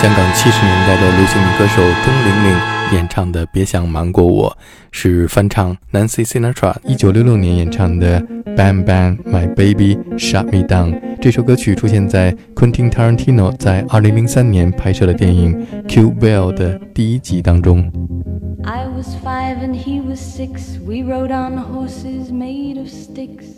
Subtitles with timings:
[0.00, 2.56] 香港七十年代的流行女歌手钟玲玲
[2.92, 4.48] 演唱的《别想瞒过我》，
[4.92, 8.20] 是翻唱 Nancy Sinatra 一九六六年演唱的
[8.54, 10.92] 《Bang Bang My Baby Shut Me Down》。
[11.20, 17.90] 这首歌曲出现在 Quentin Tarantino 在二零零三年拍摄的电影《Kill Bill》的第一集当中。
[18.62, 20.78] I was five and he was six.
[20.80, 23.57] We rode on horses made of sticks.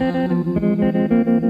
[0.00, 1.49] Thank you.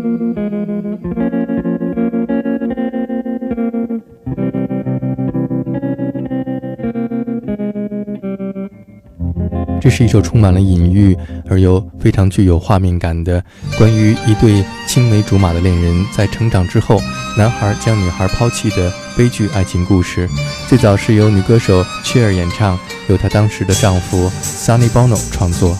[9.81, 11.17] 这是一首充满了隐喻
[11.49, 13.43] 而又非常具有画面感的，
[13.79, 17.01] 关于一对青梅竹马的恋人在成长之后，
[17.35, 20.29] 男孩将女孩抛弃的悲剧爱情故事。
[20.69, 22.77] 最早是由女歌手 Cher 演唱，
[23.09, 25.75] 由她当时的丈夫 Sonny Bono 创作。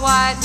[0.00, 0.36] fight,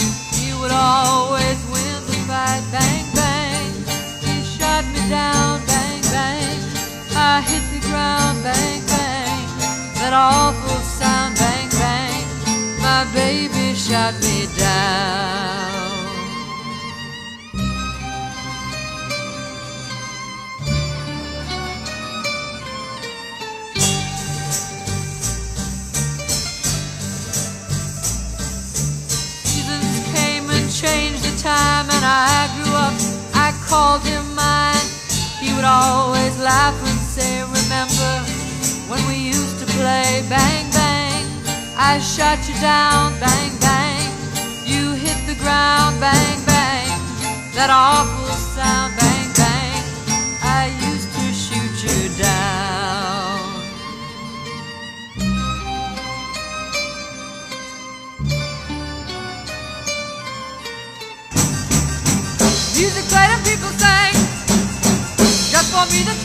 [7.33, 9.47] I hit the ground, bang, bang.
[9.95, 12.27] That awful sound, bang, bang.
[12.81, 15.80] My baby shot me down.
[37.81, 38.29] Remember
[38.91, 41.25] when we used to play bang bang?
[41.75, 44.05] I shot you down, bang bang.
[44.63, 46.89] You hit the ground, bang bang.
[47.55, 49.81] That awful sound, bang bang.
[50.43, 53.49] I used to shoot you down.
[62.77, 64.13] Music played and people sang.
[65.49, 66.20] Just for me, the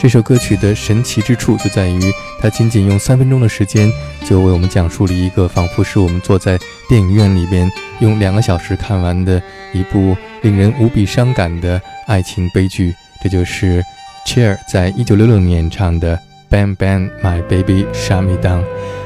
[0.00, 2.00] 这首歌曲的神奇之处就在于，
[2.40, 3.92] 它仅仅用三分钟的时间，
[4.24, 6.58] 就为我们讲述了一个仿佛是我们坐在
[6.88, 7.70] 电影院里边
[8.00, 9.40] 用两个小时看完的
[9.74, 12.94] 一部令人无比伤感的爱情悲剧。
[13.22, 13.84] 这就是
[14.26, 16.18] Cher 在一九六六年唱的
[16.50, 18.62] 《Bang Bang My Baby Shut Me Down》。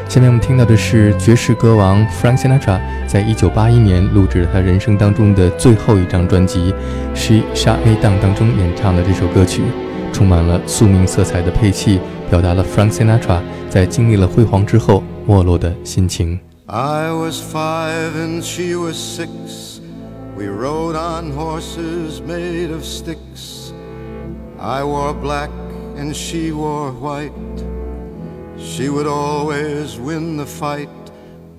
[0.08, 6.72] 下面我们听到的是爵士歌王 Frank Sinatra 在一九八一年录制了他人生当中的最后一张专辑
[7.16, 9.60] 《She Shut Me Down》当中演唱的这首歌曲。
[10.14, 11.98] 充满了宿命色彩的配器，
[12.30, 16.38] 表达了 Frank Sinatra 在经历了辉煌之后没落的心情。
[16.66, 19.80] I was five and she was six.
[20.36, 23.72] We rode on horses made of sticks.
[24.58, 25.50] I wore black
[25.98, 27.32] and she wore white.
[28.56, 30.88] She would always win the fight.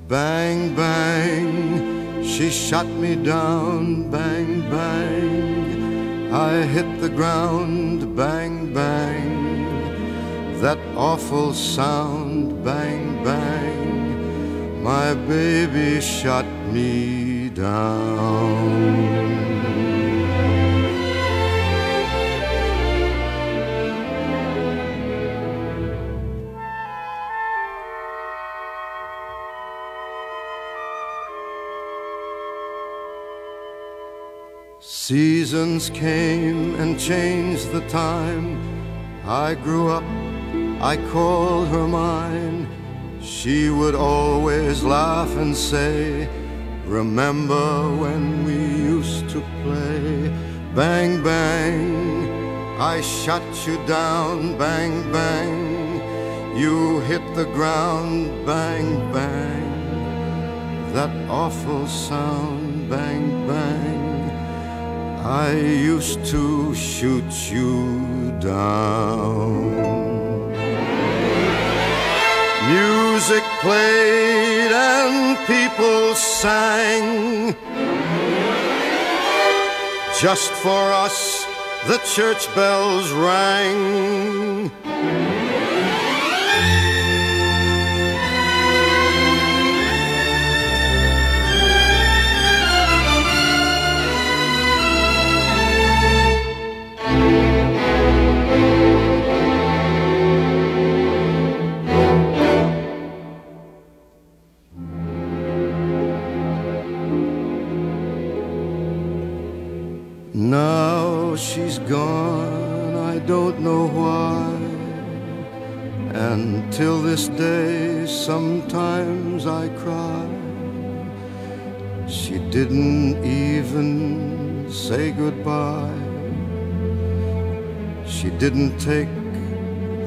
[0.08, 4.10] Bang, bang, she shot me down.
[4.10, 8.16] Bang, bang, I hit the ground.
[8.16, 8.45] Bang,
[8.76, 12.64] bang, that awful sound.
[12.66, 19.05] Bang, bang, my baby shot me down.
[35.08, 38.58] Seasons came and changed the time.
[39.24, 40.04] I grew up,
[40.82, 42.68] I called her mine.
[43.22, 46.28] She would always laugh and say,
[46.88, 50.34] Remember when we used to play?
[50.74, 54.58] Bang, bang, I shot you down.
[54.58, 58.44] Bang, bang, you hit the ground.
[58.44, 59.70] Bang, bang,
[60.94, 62.90] that awful sound.
[62.90, 64.05] Bang, bang.
[65.26, 69.72] I used to shoot you down.
[72.70, 77.56] Music played and people sang.
[80.22, 81.44] Just for us,
[81.88, 83.85] the church bells rang.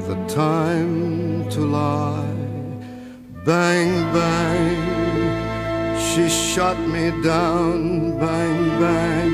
[0.09, 2.41] The time to lie.
[3.45, 4.79] Bang, bang,
[6.07, 8.17] she shot me down.
[8.17, 9.33] Bang, bang.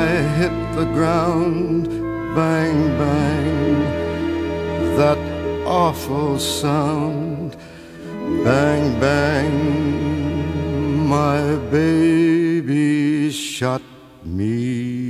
[0.00, 0.06] I
[0.38, 1.88] hit the ground,
[2.34, 3.74] bang, bang,
[4.96, 5.20] that
[5.66, 7.54] awful sound,
[8.46, 9.56] bang, bang,
[11.06, 13.82] my baby shot
[14.24, 15.07] me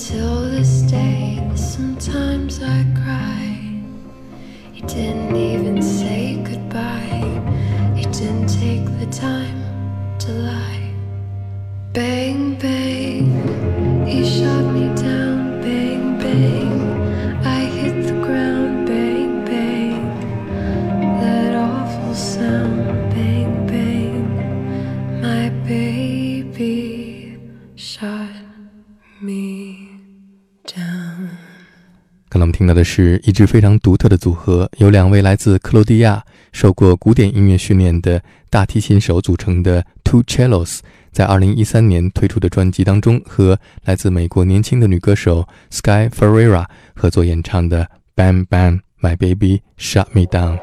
[0.00, 3.82] Until this day, sometimes I cry.
[4.72, 7.20] He didn't even say goodbye.
[7.94, 9.60] He didn't take the time
[10.20, 10.59] to lie.
[32.70, 36.22] 到的是一支非常独特的组合，由两位来自克罗地亚、
[36.52, 40.78] 受过古典音乐训练的大提琴手组成的 Two Cellos，
[41.10, 47.84] 在2013年推出的专辑当中，和来自美国年轻的女歌手 Sky Ferreira 合作演唱的
[48.14, 50.56] 《Bam Bam My Baby Shut Me Down》。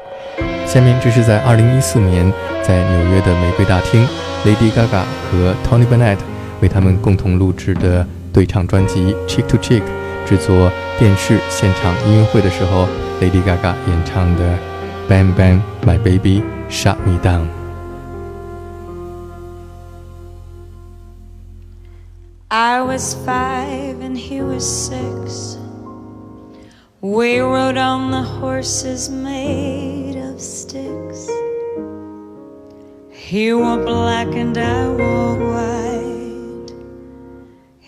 [0.66, 2.32] 下面这是在2014年
[2.66, 4.02] 在纽约的玫瑰大厅
[4.46, 6.16] ，Lady Gaga 和 Tony Bennett
[6.62, 9.82] 为他们共同录制的对唱专辑《Cheek to Cheek》。
[10.27, 12.87] 制作电视现场音乐会的时候，
[13.21, 14.57] Lady Gaga 演唱的《
[15.11, 17.41] Bang Bang My Baby Shut Me Down》。
[22.49, 25.57] I was five and he was six.
[27.01, 31.27] We rode on the horses made of sticks.
[33.11, 36.16] He wore black and I wore white.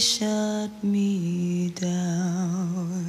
[0.00, 3.04] shut me down.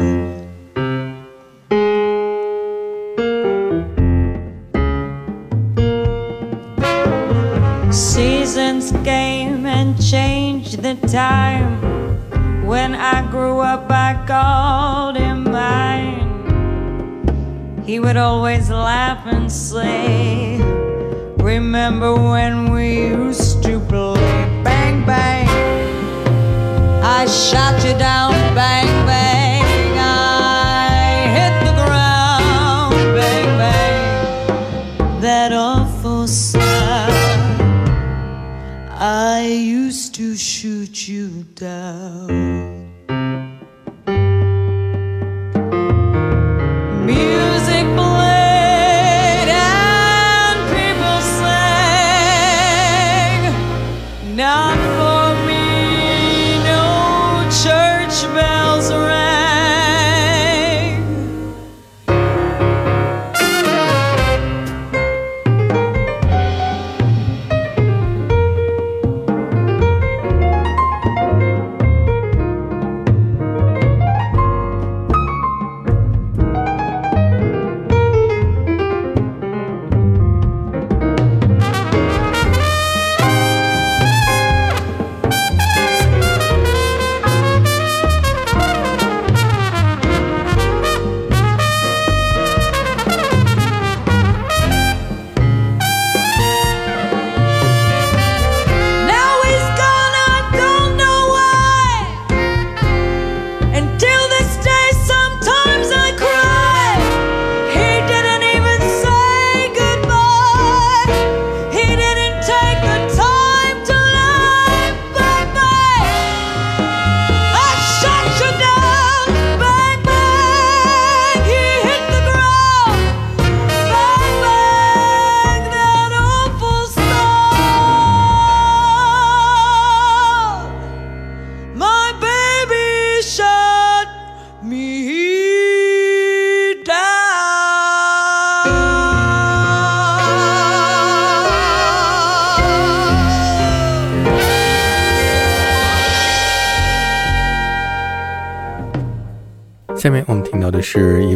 [7.91, 11.79] Seasons came and changed the time.
[12.65, 16.27] When I grew up, I called him mine.
[17.85, 20.57] He would always laugh and say,
[21.37, 24.10] Remember when we used to play
[27.21, 29.30] I shot you down, bang bang.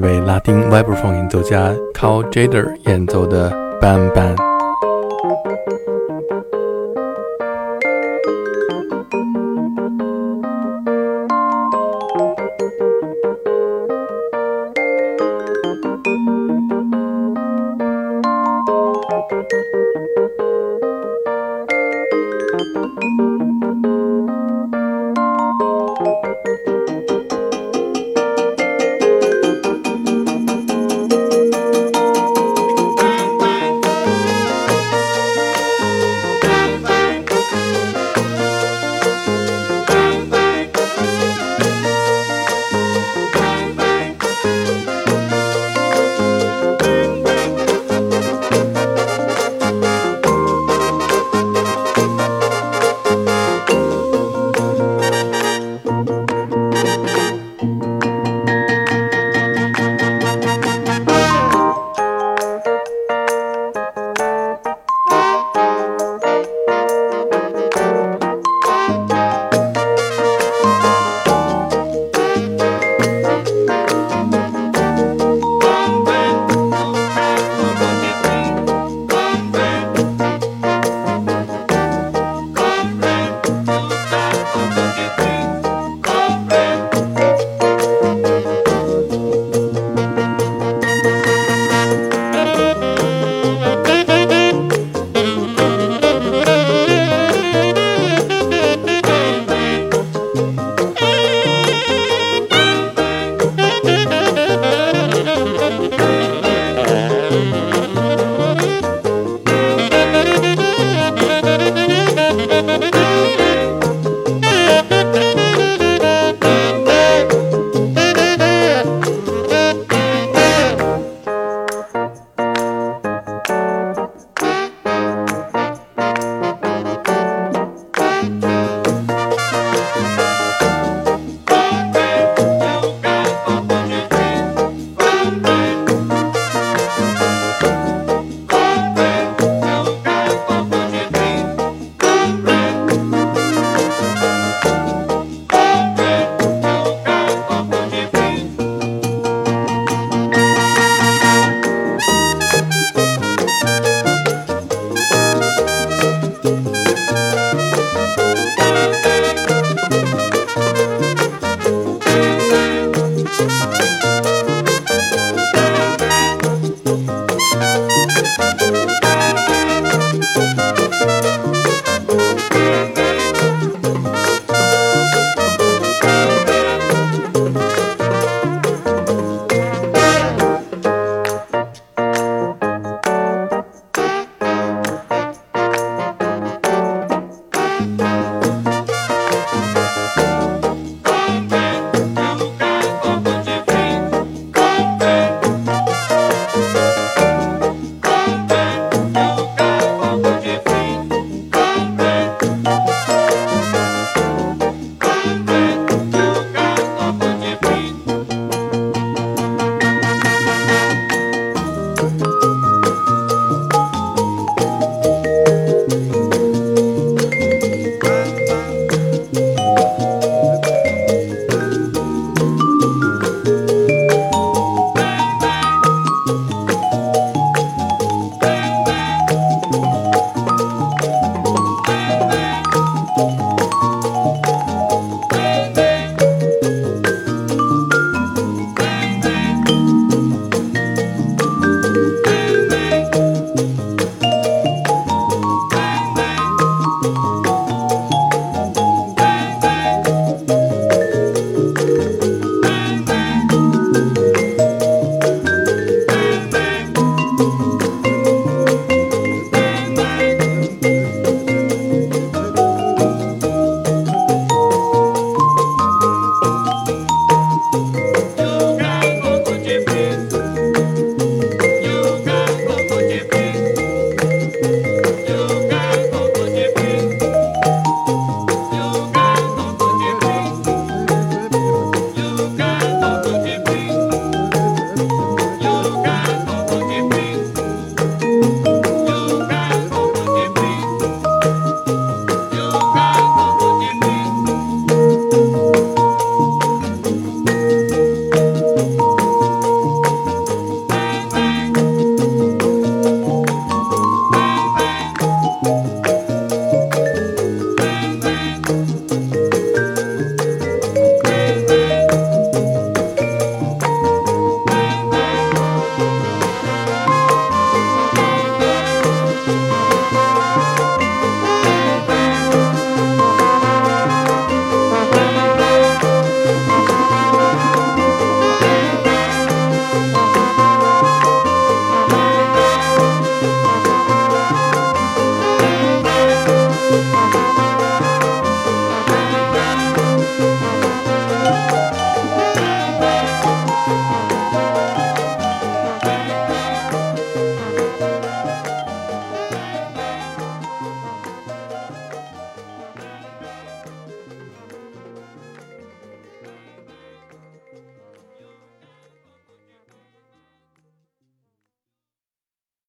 [0.06, 3.50] 位拉丁 vibraphone 演奏家 Carl Jader 演奏的
[3.82, 4.55] Bam Bam。